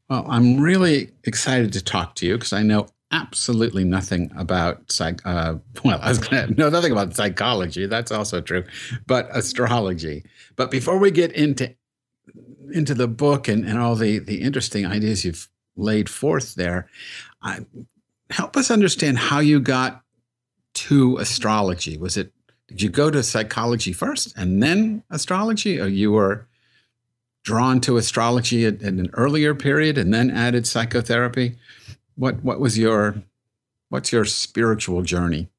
[0.10, 5.26] Well, I'm really excited to talk to you because I know absolutely nothing about psych.
[5.26, 7.86] Uh, well, I was going to know nothing about psychology.
[7.86, 8.66] That's also true,
[9.06, 10.26] but astrology.
[10.58, 11.74] But before we get into
[12.74, 16.90] into the book and, and all the the interesting ideas you've laid forth there,
[17.42, 17.60] I
[18.30, 20.04] help us understand how you got
[20.74, 21.98] to astrology.
[21.98, 22.32] Was it
[22.68, 26.48] did you go to psychology first and then astrology, or you were
[27.44, 31.58] drawn to astrology at, at an earlier period and then added psychotherapy?
[32.16, 33.24] What what was your
[33.90, 35.50] what's your spiritual journey?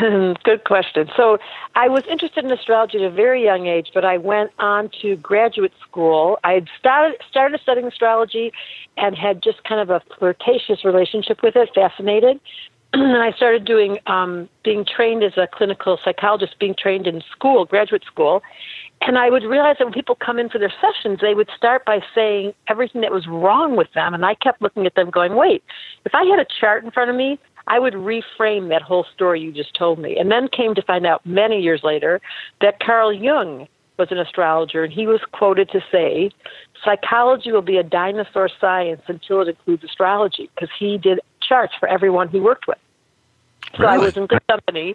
[0.44, 1.08] Good question.
[1.16, 1.38] So
[1.74, 5.16] I was interested in astrology at a very young age, but I went on to
[5.16, 6.38] graduate school.
[6.44, 8.52] I had started started studying astrology
[8.96, 12.40] and had just kind of a flirtatious relationship with it, fascinated.
[12.92, 17.64] and I started doing um, being trained as a clinical psychologist, being trained in school,
[17.64, 18.42] graduate school.
[19.00, 21.84] And I would realize that when people come in for their sessions, they would start
[21.84, 24.14] by saying everything that was wrong with them.
[24.14, 25.62] And I kept looking at them going, wait,
[26.04, 29.40] if I had a chart in front of me, I would reframe that whole story
[29.40, 30.16] you just told me.
[30.18, 32.20] And then came to find out many years later
[32.60, 33.66] that Carl Jung
[33.98, 36.30] was an astrologer, and he was quoted to say,
[36.84, 41.88] Psychology will be a dinosaur science until it includes astrology, because he did charts for
[41.88, 42.78] everyone he worked with.
[43.72, 43.94] So really?
[43.94, 44.94] I was in good company.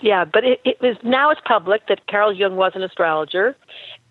[0.00, 3.56] Yeah, but it, it was now it's public that Carl Jung was an astrologer,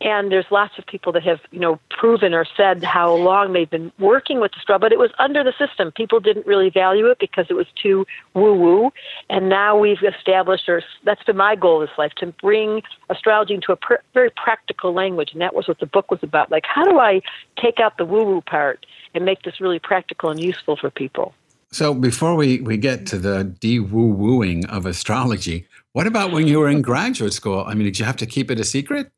[0.01, 3.69] and there's lots of people that have you know proven or said how long they've
[3.69, 5.91] been working with the straw but it was under the system.
[5.91, 8.91] People didn't really value it because it was too woo woo
[9.29, 13.71] and now we've established or that's been my goal this life to bring astrology into
[13.71, 15.31] a pr- very practical language.
[15.31, 16.51] And that was what the book was about.
[16.51, 17.21] Like how do i
[17.61, 21.33] take out the woo woo part and make this really practical and useful for people
[21.71, 26.69] so before we, we get to the de-woo-wooing of astrology, what about when you were
[26.69, 27.63] in graduate school?
[27.67, 29.11] I mean, did you have to keep it a secret?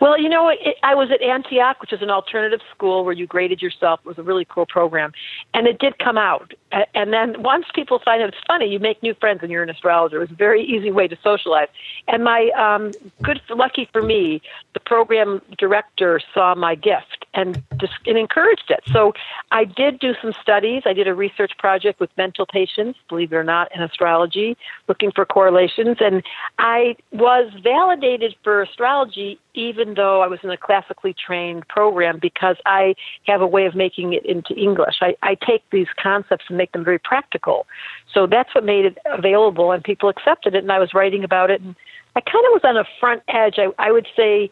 [0.00, 3.26] Well, you know, it, I was at Antioch, which is an alternative school where you
[3.26, 4.00] graded yourself.
[4.04, 5.12] It was a really cool program,
[5.54, 6.52] and it did come out.
[6.94, 8.66] And then once people find out, it's funny.
[8.66, 10.16] You make new friends, and you're an astrologer.
[10.16, 11.68] It was a very easy way to socialize.
[12.08, 14.42] And my um, good, lucky for me,
[14.74, 18.80] the program director saw my gift and just and encouraged it.
[18.92, 19.12] So
[19.50, 20.82] I did do some studies.
[20.86, 24.56] I did a research project with mental patients, believe it or not, in astrology,
[24.88, 26.22] looking for correlations, and
[26.58, 32.56] I was validated for astrology even though I was in a classically trained program, because
[32.66, 32.94] I
[33.26, 34.96] have a way of making it into English.
[35.00, 37.66] I, I take these concepts and make them very practical.
[38.12, 40.58] So that's what made it available, and people accepted it.
[40.58, 41.74] And I was writing about it, and
[42.14, 43.54] I kind of was on a front edge.
[43.58, 44.50] I, I would say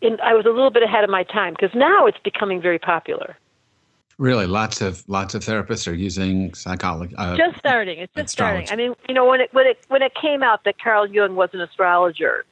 [0.00, 2.78] in, I was a little bit ahead of my time because now it's becoming very
[2.78, 3.36] popular.
[4.18, 7.14] Really, lots of lots of therapists are using psychology.
[7.16, 7.98] Uh, just starting.
[7.98, 8.66] It's just astrology.
[8.66, 8.84] starting.
[8.84, 11.36] I mean, you know, when it when it when it came out that Carl Jung
[11.36, 12.44] was an astrologer,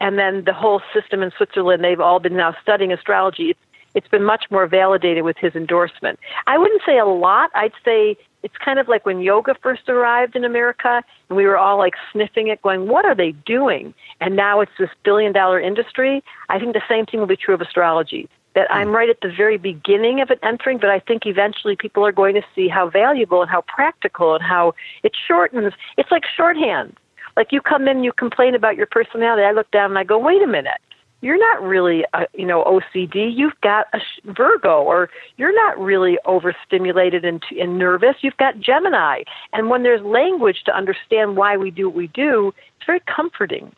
[0.00, 3.50] and then the whole system in Switzerland, they've all been now studying astrology.
[3.50, 3.60] It's
[3.96, 6.20] it's been much more validated with his endorsement.
[6.46, 7.50] I wouldn't say a lot.
[7.54, 8.16] I'd say
[8.46, 11.94] it's kind of like when yoga first arrived in America and we were all like
[12.12, 13.92] sniffing it, going, What are they doing?
[14.20, 16.22] And now it's this billion dollar industry.
[16.48, 18.28] I think the same thing will be true of astrology.
[18.54, 18.94] That I'm hmm.
[18.94, 22.36] right at the very beginning of it entering, but I think eventually people are going
[22.36, 25.72] to see how valuable and how practical and how it shortens.
[25.98, 26.96] It's like shorthand
[27.36, 29.42] Like you come in, you complain about your personality.
[29.42, 30.80] I look down and I go, wait a minute.
[31.20, 33.34] You're not really, a, you know, OCD.
[33.34, 38.16] You've got a Virgo, or you're not really overstimulated and, and nervous.
[38.20, 39.22] You've got Gemini.
[39.52, 43.72] And when there's language to understand why we do what we do, it's very comforting.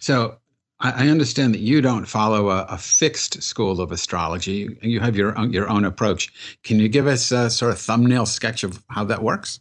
[0.00, 0.36] So
[0.80, 4.66] I understand that you don't follow a, a, fixed school of astrology.
[4.82, 6.32] And you have your own, your own approach.
[6.64, 9.60] Can you give us a sort of thumbnail sketch of how that works?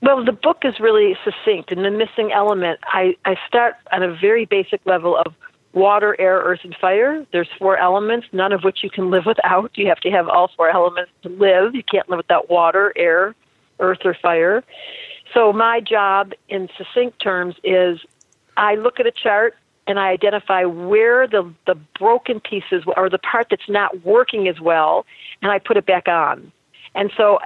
[0.00, 1.72] Well, the book is really succinct.
[1.72, 5.34] and the missing element, I, I start on a very basic level of
[5.72, 7.26] water, air, earth, and fire.
[7.32, 9.76] There's four elements, none of which you can live without.
[9.76, 11.74] You have to have all four elements to live.
[11.74, 13.34] You can't live without water, air,
[13.80, 14.62] earth, or fire.
[15.34, 17.98] So my job, in succinct terms, is
[18.56, 19.56] I look at a chart
[19.86, 24.60] and I identify where the the broken pieces or the part that's not working as
[24.60, 25.06] well,
[25.42, 26.52] and I put it back on.
[26.94, 27.38] And so,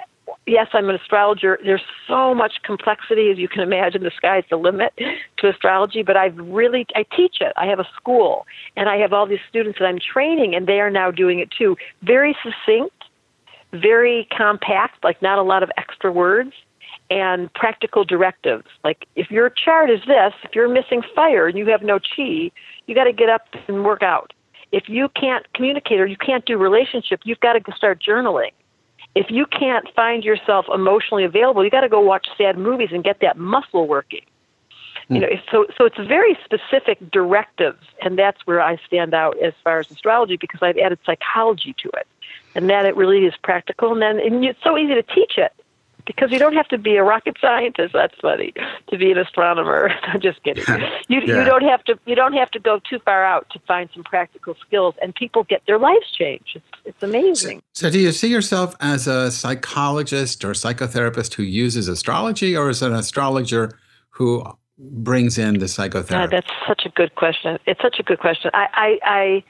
[0.47, 1.59] yes, I'm an astrologer.
[1.65, 4.03] There's so much complexity, as you can imagine.
[4.03, 4.93] The sky's the limit
[5.39, 6.03] to astrology.
[6.03, 7.53] But I've really I teach it.
[7.57, 8.47] I have a school,
[8.77, 11.51] and I have all these students that I'm training, and they are now doing it
[11.51, 11.77] too.
[12.03, 12.95] Very succinct,
[13.73, 16.53] very compact, like not a lot of extra words
[17.11, 18.67] and practical directives.
[18.85, 22.51] Like if your chart is this, if you're missing fire and you have no chi,
[22.87, 24.33] you got to get up and work out.
[24.73, 28.53] If you can't communicate or you can't do relationship, you've got to start journaling.
[29.15, 33.05] If you can't find yourself emotionally available, you got to go watch sad movies and
[33.05, 34.23] get that muscle working.
[35.09, 35.41] You know, hmm.
[35.51, 39.91] so so it's very specific directives, and that's where I stand out as far as
[39.91, 42.07] astrology because I've added psychology to it,
[42.55, 43.93] and that it really is practical.
[43.93, 45.53] And then and it's so easy to teach it
[46.07, 47.93] because you don't have to be a rocket scientist.
[47.93, 48.53] That's funny
[48.89, 49.91] to be an astronomer.
[50.03, 50.65] I'm just kidding.
[51.09, 51.41] You yeah.
[51.41, 54.03] you don't have to you don't have to go too far out to find some
[54.05, 56.57] practical skills, and people get their lives changed.
[56.57, 57.63] It's it's amazing.
[57.73, 62.71] So, so do you see yourself as a psychologist or psychotherapist who uses astrology, or
[62.71, 63.79] as an astrologer
[64.11, 64.43] who
[64.79, 66.37] brings in the psychotherapy?
[66.37, 67.59] Uh, that's such a good question.
[67.67, 68.51] It's such a good question.
[68.55, 68.99] I I.
[69.05, 69.45] I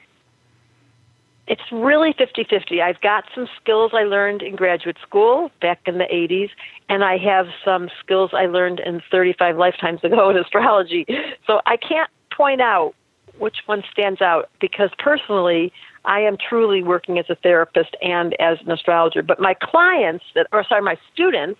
[1.47, 2.81] it's really 50 50.
[2.81, 6.49] I've got some skills I learned in graduate school back in the 80s,
[6.89, 11.05] and I have some skills I learned in 35 lifetimes ago in astrology.
[11.45, 12.93] So I can't point out
[13.39, 15.73] which one stands out because personally,
[16.05, 19.21] I am truly working as a therapist and as an astrologer.
[19.21, 21.59] But my clients, that, or sorry, my students,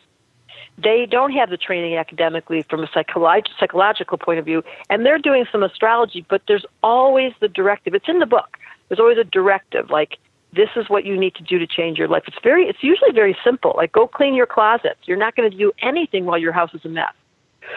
[0.77, 5.19] they don't have the training academically from a psycholo- psychological point of view, and they're
[5.19, 7.94] doing some astrology, but there's always the directive.
[7.94, 8.57] It's in the book
[8.89, 10.18] there's always a directive like
[10.56, 12.24] this is what you need to do to change your life.
[12.27, 13.74] It's very it's usually very simple.
[13.75, 14.97] Like go clean your closet.
[15.06, 17.13] You're not going to do anything while your house is a mess.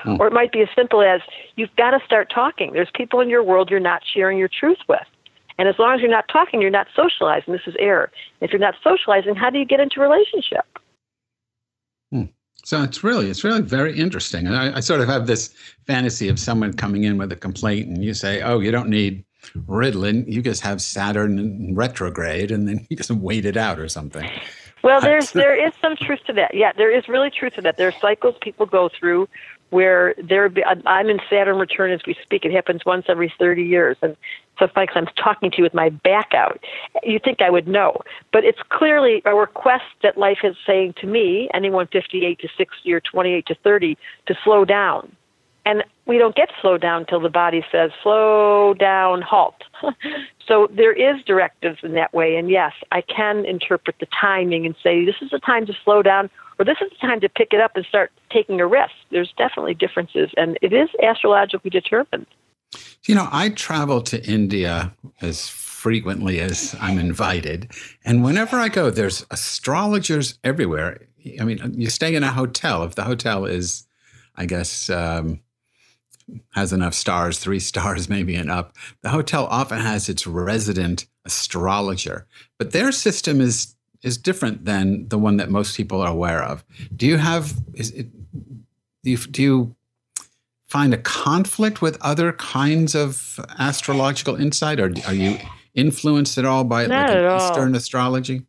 [0.02, 0.16] Hmm.
[0.20, 1.20] Or it might be as simple as
[1.56, 2.72] you've got to start talking.
[2.72, 5.06] There's people in your world you're not sharing your truth with.
[5.58, 7.52] And as long as you're not talking, you're not socializing.
[7.52, 8.10] This is error.
[8.40, 10.66] If you're not socializing, how do you get into relationship?
[12.12, 12.24] Hmm.
[12.62, 14.46] So it's really, it's really very interesting.
[14.46, 15.54] And I, I, sort of have this
[15.86, 19.24] fantasy of someone coming in with a complaint, and you say, "Oh, you don't need
[19.50, 24.28] Ritalin, you just have Saturn retrograde, and then you just wait it out or something.
[24.82, 26.54] Well, there's there is some truth to that.
[26.54, 27.76] Yeah, there is really truth to that.
[27.76, 29.28] There are cycles people go through
[29.70, 30.48] where there.
[30.48, 32.44] be, I'm in Saturn return as we speak.
[32.44, 34.16] It happens once every 30 years, and
[34.58, 36.62] so like I'm talking to you with my back out.
[37.02, 38.00] You think I would know,
[38.32, 42.92] but it's clearly a request that life is saying to me, anyone 58 to 60
[42.92, 45.16] or 28 to 30, to slow down
[45.66, 49.62] and we don't get slowed down until the body says slow down halt.
[50.48, 52.36] So there is directives in that way.
[52.36, 56.02] And yes i can interpret the timing and say this is the time to slow
[56.02, 58.92] down or this is the time to pick it up and start taking a risk
[59.10, 62.26] there's definitely differences and it is astrologically determined.
[63.04, 67.72] You know i travel to india as frequently as i'm invited
[68.04, 71.00] and whenever i go there's astrologers everywhere.
[71.40, 72.84] I mean you stay in a hotel.
[72.84, 73.86] If the hotel is
[74.36, 75.40] i guess um,
[76.54, 78.74] has enough stars, three stars maybe and up.
[79.02, 82.26] The hotel often has its resident astrologer,
[82.58, 86.64] but their system is is different than the one that most people are aware of.
[86.94, 88.08] Do you have is it,
[89.02, 89.76] do you, do you
[90.68, 95.38] find a conflict with other kinds of astrological insight, or are you
[95.74, 98.42] influenced at all by Not like Eastern astrology?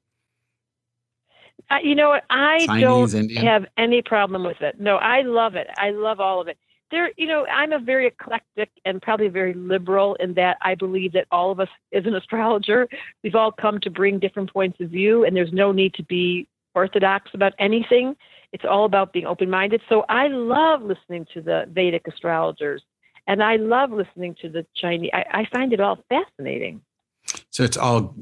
[1.69, 2.24] Uh, you know what?
[2.29, 3.46] I Chinese, don't Indian?
[3.46, 4.79] have any problem with it.
[4.79, 5.67] No, I love it.
[5.77, 6.57] I love all of it
[6.91, 11.13] there, you know, I'm a very eclectic and probably very liberal in that I believe
[11.13, 12.88] that all of us, as an astrologer,
[13.24, 16.48] we've all come to bring different points of view, and there's no need to be
[16.75, 18.15] orthodox about anything.
[18.53, 19.82] It's all about being open minded.
[19.89, 22.84] So I love listening to the Vedic astrologers,
[23.27, 25.12] and I love listening to the Chinese.
[25.13, 26.82] I, I find it all fascinating.
[27.50, 28.15] So it's all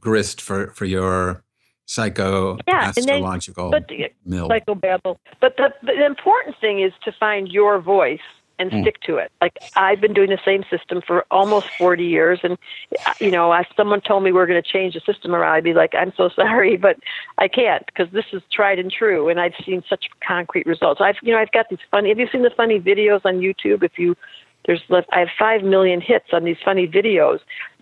[0.00, 1.44] grist for for your
[1.88, 4.48] psycho Yeah, and then- astrological but the- mill.
[4.48, 5.16] psychobabble.
[5.40, 8.20] But the, the important thing is to find your voice
[8.60, 8.82] and Mm.
[8.82, 9.30] stick to it.
[9.40, 12.58] Like I've been doing the same system for almost 40 years, and
[13.06, 15.64] uh, you know, if someone told me we're going to change the system around, I'd
[15.64, 16.96] be like, I'm so sorry, but
[17.38, 21.00] I can't because this is tried and true, and I've seen such concrete results.
[21.00, 22.08] I've you know, I've got these funny.
[22.10, 23.82] Have you seen the funny videos on YouTube?
[23.84, 24.16] If you
[24.66, 27.38] there's left, I have five million hits on these funny videos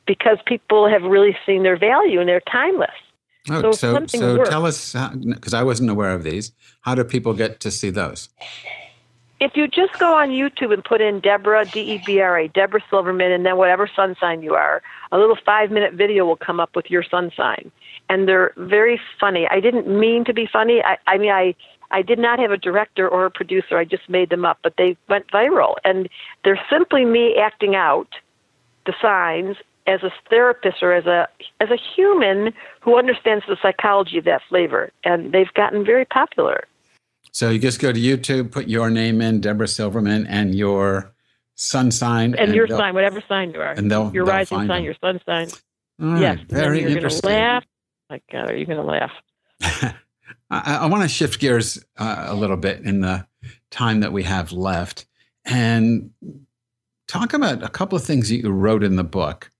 [0.07, 2.91] because people have really seen their value and they're timeless.
[3.49, 4.50] Oh, so so so works.
[4.50, 4.93] tell us
[5.25, 6.53] because I wasn't aware of these.
[6.81, 8.29] How do people get to see those?
[9.38, 12.49] if you just go on YouTube and put in Debra D E B R A
[12.49, 16.37] Debra Silverman and then whatever sun sign you are, a little five minute video will
[16.37, 17.71] come up with your sun sign,
[18.09, 19.47] and they're very funny.
[19.50, 20.83] I didn't mean to be funny.
[20.83, 21.55] I, I mean I.
[21.88, 23.79] I did not have a director or a producer.
[23.79, 25.75] I just made them up, but they went viral.
[25.85, 26.09] And
[26.43, 28.09] they're simply me acting out
[28.87, 31.28] the signs as a therapist or as a
[31.61, 34.90] as a human who understands the psychology of that flavor.
[35.05, 36.64] And they've gotten very popular.
[37.33, 41.12] So you just go to YouTube, put your name in, Debra Silverman, and your
[41.55, 44.69] sun sign, And, your sign, whatever sign you are, and they'll your they'll rising sign,
[44.69, 44.85] them.
[44.85, 45.49] your sun sign.
[46.00, 47.31] All yes, and very you're interesting.
[47.31, 47.64] Gonna laugh.
[48.11, 49.11] My God, are you going to laugh?
[50.50, 53.26] I, I want to shift gears uh, a little bit in the
[53.71, 55.07] time that we have left
[55.45, 56.11] and
[57.09, 59.50] talk about a couple of things that you wrote in the book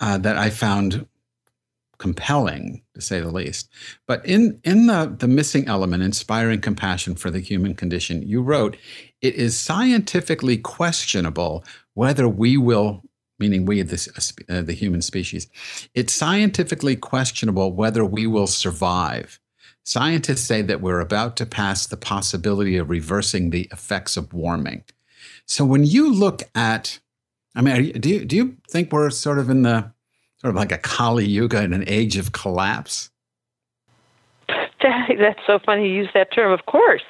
[0.00, 1.06] uh, that I found
[1.98, 3.68] compelling, to say the least.
[4.06, 8.76] But in in the the missing element, inspiring compassion for the human condition, you wrote,
[9.20, 11.64] "It is scientifically questionable
[11.94, 13.02] whether we will."
[13.40, 14.08] Meaning we, this,
[14.48, 15.46] uh, the human species,
[15.94, 19.38] it's scientifically questionable whether we will survive.
[19.84, 24.82] Scientists say that we're about to pass the possibility of reversing the effects of warming.
[25.46, 26.98] So when you look at,
[27.58, 29.90] I mean, you, do you do you think we're sort of in the
[30.36, 33.10] sort of like a Kali Yuga in an age of collapse?
[34.48, 36.52] That's so funny you use that term.
[36.52, 37.02] Of course,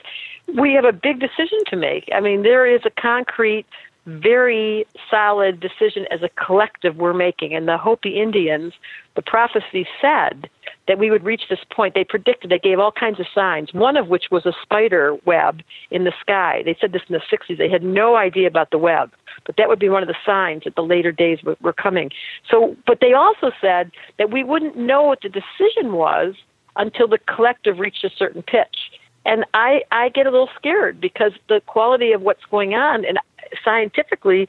[0.58, 2.08] we have a big decision to make.
[2.14, 3.66] I mean, there is a concrete,
[4.06, 7.54] very solid decision as a collective we're making.
[7.54, 8.72] And the Hopi Indians,
[9.16, 10.48] the prophecy said
[10.88, 11.94] that we would reach this point.
[11.94, 15.60] They predicted, they gave all kinds of signs, one of which was a spider web
[15.90, 16.62] in the sky.
[16.64, 17.58] They said this in the 60s.
[17.58, 19.12] They had no idea about the web,
[19.46, 22.10] but that would be one of the signs that the later days were, were coming.
[22.50, 26.34] So, but they also said that we wouldn't know what the decision was
[26.76, 28.90] until the collective reached a certain pitch.
[29.26, 33.18] And I, I get a little scared because the quality of what's going on, and
[33.62, 34.48] scientifically,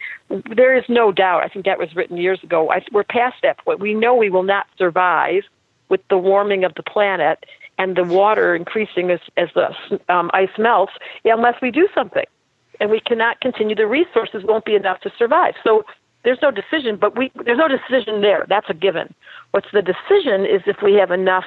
[0.56, 1.44] there is no doubt.
[1.44, 2.72] I think that was written years ago.
[2.72, 3.80] I, we're past that point.
[3.80, 5.44] We know we will not survive
[5.90, 7.46] with the warming of the planet
[7.78, 9.70] and the water increasing as, as the
[10.14, 10.94] um, ice melts
[11.26, 12.26] unless we do something.
[12.80, 13.76] And we cannot continue.
[13.76, 15.56] The resources won't be enough to survive.
[15.64, 15.84] So
[16.24, 18.46] there's no decision, but we there's no decision there.
[18.48, 19.14] That's a given.
[19.52, 21.46] What's the decision is if we have enough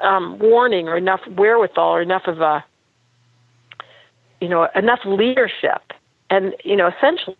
[0.00, 2.64] um, warning or enough wherewithal or enough of a
[4.40, 5.92] you know enough leadership
[6.30, 7.36] and you know essentially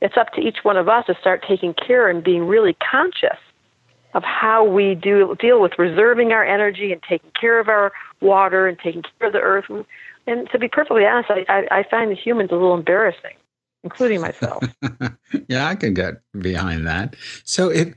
[0.00, 3.38] it's up to each one of us to start taking care and being really conscious
[4.16, 8.66] of how we do deal with reserving our energy and taking care of our water
[8.66, 9.66] and taking care of the earth
[10.26, 13.36] and to be perfectly honest i i, I find the humans a little embarrassing
[13.84, 14.64] including myself
[15.48, 17.16] yeah, I could get behind that.
[17.44, 17.94] So, if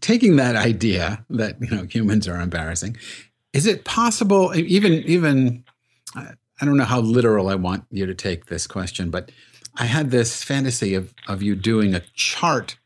[0.00, 2.96] taking that idea that you know humans are embarrassing,
[3.52, 4.52] is it possible?
[4.54, 5.64] Even even
[6.14, 9.32] I don't know how literal I want you to take this question, but
[9.76, 12.76] I had this fantasy of of you doing a chart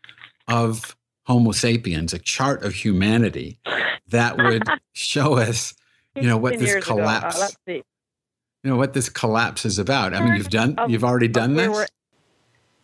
[0.49, 3.59] of Homo sapiens, a chart of humanity
[4.09, 4.63] that would
[4.93, 5.75] show us,
[6.15, 6.99] you know, what this years ago.
[6.99, 7.83] Uh, collapse, you
[8.71, 10.15] know, what this collapse is about.
[10.15, 11.89] I mean, you've done, you've already done this.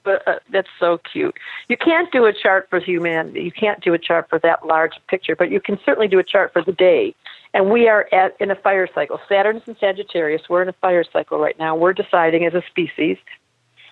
[0.02, 1.36] But uh, that's so cute.
[1.68, 3.42] You can't do a chart for humanity.
[3.42, 6.24] You can't do a chart for that large picture, but you can certainly do a
[6.24, 7.14] chart for the day.
[7.52, 9.20] And we are at in a fire cycle.
[9.28, 10.42] Saturn's in Sagittarius.
[10.48, 11.74] We're in a fire cycle right now.
[11.76, 13.18] We're deciding as a species,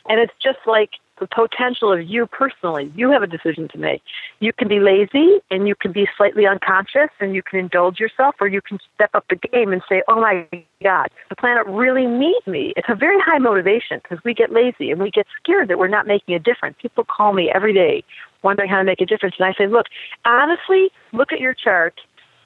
[0.09, 0.91] and it's just like
[1.21, 2.93] the potential of you personally.
[2.95, 4.03] You have a decision to make.
[4.41, 8.37] You can be lazy and you can be slightly unconscious and you can indulge yourself,
[8.41, 10.47] or you can step up the game and say, "Oh my
[10.83, 14.91] God, the planet really needs me." It's a very high motivation because we get lazy
[14.91, 16.77] and we get scared that we're not making a difference.
[16.81, 18.05] People call me every day
[18.43, 19.87] wondering how to make a difference, and I say, "Look,
[20.25, 22.01] honestly, look at your chart."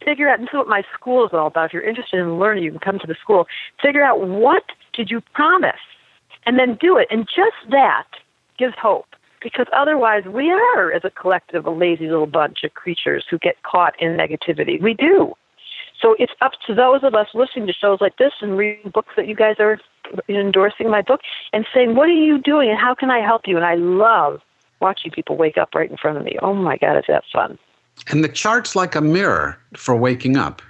[0.04, 1.66] Figure out, this is what my school is all about.
[1.66, 3.46] If you're interested in learning, you can come to the school.
[3.80, 4.64] Figure out what
[4.94, 5.78] did you promise
[6.44, 7.08] and then do it.
[7.10, 8.06] And just that
[8.62, 9.06] gives hope
[9.42, 13.60] because otherwise we are, as a collective, a lazy little bunch of creatures who get
[13.64, 14.80] caught in negativity.
[14.80, 15.34] We do.
[16.00, 19.14] So it's up to those of us listening to shows like this and reading books
[19.16, 19.80] that you guys are
[20.28, 21.20] endorsing my book
[21.52, 23.56] and saying, what are you doing and how can I help you?
[23.56, 24.40] And I love
[24.80, 26.36] watching people wake up right in front of me.
[26.40, 27.58] Oh my God, is that fun?
[28.08, 30.62] And the chart's like a mirror for waking up.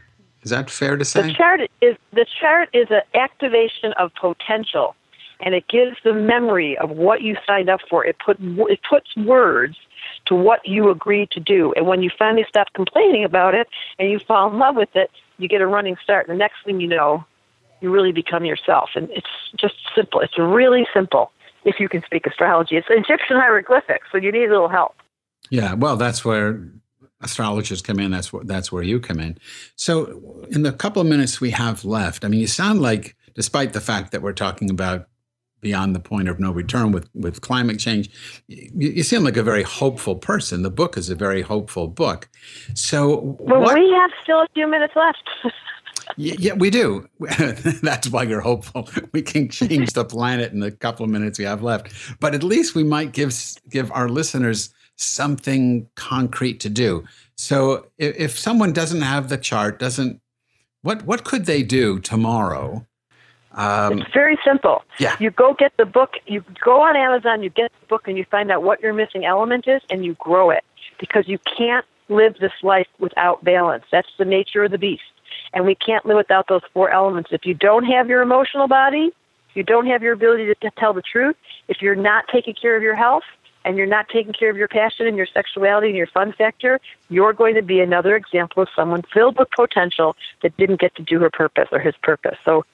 [0.42, 1.22] Is that fair to say?
[1.22, 4.96] The chart is the chart is an activation of potential,
[5.42, 8.06] and it gives the memory of what you signed up for.
[8.06, 9.76] It put it puts words
[10.26, 13.68] to what you agreed to do, and when you finally stop complaining about it
[13.98, 16.28] and you fall in love with it, you get a running start.
[16.28, 17.24] And the next thing you know,
[17.80, 20.20] you really become yourself, and it's just simple.
[20.20, 21.32] It's really simple
[21.64, 22.76] if you can speak astrology.
[22.76, 24.94] It's Egyptian hieroglyphics, so you need a little help.
[25.50, 26.62] Yeah, well, that's where
[27.20, 28.10] astrologers come in.
[28.10, 29.38] That's where that's where you come in.
[29.76, 33.72] So, in the couple of minutes we have left, I mean, you sound like, despite
[33.72, 35.08] the fact that we're talking about
[35.62, 38.10] beyond the point of no return with with climate change,
[38.48, 40.62] you, you seem like a very hopeful person.
[40.62, 42.28] The book is a very hopeful book.
[42.74, 45.30] So, well, what, we have still a few minutes left.
[46.16, 47.08] Yeah, we do.
[47.82, 48.88] That's why you're hopeful.
[49.12, 52.20] We can change the planet in the couple of minutes we have left.
[52.20, 53.32] But at least we might give
[53.70, 57.04] give our listeners something concrete to do.
[57.36, 60.20] So if, if someone doesn't have the chart, doesn't
[60.82, 62.86] what what could they do tomorrow?
[63.54, 64.82] Um, it's very simple.
[64.98, 65.16] Yeah.
[65.20, 66.14] You go get the book.
[66.26, 67.42] You go on Amazon.
[67.42, 70.14] You get the book, and you find out what your missing element is, and you
[70.14, 70.64] grow it
[70.98, 73.84] because you can't live this life without balance.
[73.90, 75.02] That's the nature of the beast.
[75.54, 77.30] And we can't live without those four elements.
[77.32, 79.10] If you don't have your emotional body,
[79.50, 81.36] if you don't have your ability to, to tell the truth,
[81.68, 83.24] if you're not taking care of your health,
[83.64, 86.80] and you're not taking care of your passion and your sexuality and your fun factor,
[87.08, 91.02] you're going to be another example of someone filled with potential that didn't get to
[91.02, 92.36] do her purpose or his purpose.
[92.44, 92.64] So,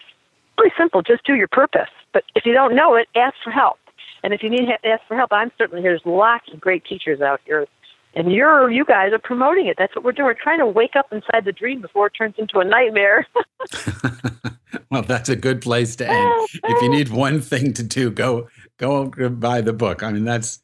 [0.58, 1.90] really simple, just do your purpose.
[2.12, 3.78] But if you don't know it, ask for help.
[4.22, 5.82] And if you need to ask for help, I'm certainly.
[5.82, 7.66] There's lots of great teachers out here
[8.14, 9.76] and you're you guys are promoting it.
[9.78, 10.26] That's what we're doing.
[10.26, 13.26] We're trying to wake up inside the dream before it turns into a nightmare.
[14.90, 16.48] well, that's a good place to end.
[16.52, 20.02] if you need one thing to do, go go buy the book.
[20.02, 20.60] I mean, that's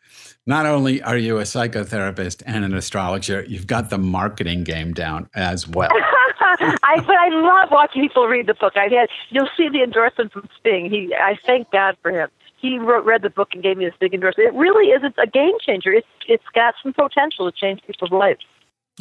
[0.47, 5.29] not only are you a psychotherapist and an astrologer, you've got the marketing game down
[5.35, 5.91] as well.
[6.41, 8.77] I but I love watching people read the book.
[8.77, 10.91] I've had you'll see the endorsement from Sting.
[10.91, 12.29] He I thank God for him
[12.65, 14.49] he wrote, read the book and gave me this big endorsement.
[14.49, 15.93] It really is it's a game changer.
[15.93, 18.41] It's it's got some potential to change people's lives.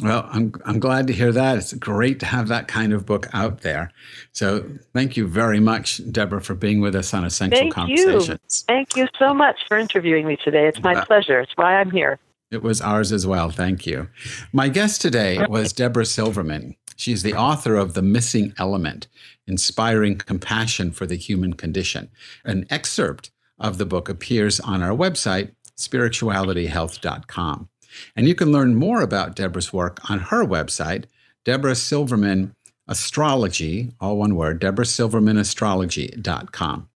[0.02, 1.56] Well, I'm I'm glad to hear that.
[1.56, 3.92] It's great to have that kind of book out there.
[4.32, 8.64] So thank you very much, Debra, for being with us on Essential thank Conversations.
[8.68, 8.74] You.
[8.74, 10.66] Thank you so much for interviewing me today.
[10.66, 11.40] It's my uh, pleasure.
[11.40, 12.18] It's why I'm here.
[12.50, 13.50] It was ours as well.
[13.50, 14.08] Thank you.
[14.52, 16.76] My guest today was Debra Silverman.
[16.96, 19.06] She's the author of The Missing Element
[19.46, 22.10] Inspiring Compassion for the Human Condition,
[22.44, 27.68] an excerpt of the book appears on our website, spiritualityhealth.com.
[28.16, 31.04] And you can learn more about Debra's work on her website,
[31.44, 32.56] Debra Silverman
[32.88, 36.88] Astrology, all one word, debrasilvermanastrology.com.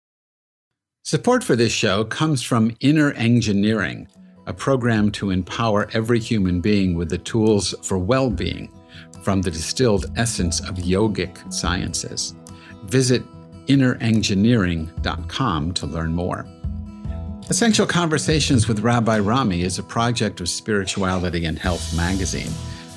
[1.04, 4.08] Support for this show comes from Inner Engineering,
[4.46, 8.70] a program to empower every human being with the tools for well being
[9.22, 12.34] from the distilled essence of yogic sciences.
[12.84, 13.22] Visit
[13.66, 16.46] innerengineering.com to learn more.
[17.50, 22.50] Essential Conversations with Rabbi Rami is a project of Spirituality and Health magazine.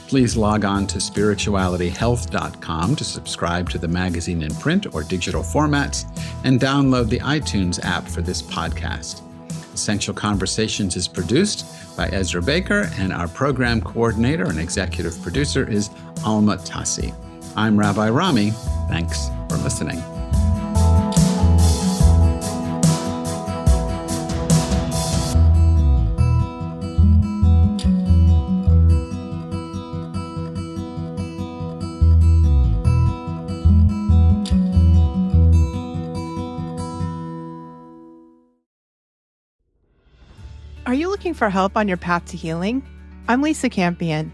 [0.09, 6.03] Please log on to spiritualityhealth.com to subscribe to the magazine in print or digital formats
[6.43, 9.21] and download the iTunes app for this podcast.
[9.73, 15.89] Essential Conversations is produced by Ezra Baker, and our program coordinator and executive producer is
[16.25, 17.13] Alma Tassi.
[17.55, 18.51] I'm Rabbi Rami.
[18.89, 20.01] Thanks for listening.
[40.91, 42.83] Are you looking for help on your path to healing?
[43.29, 44.33] I'm Lisa Campion.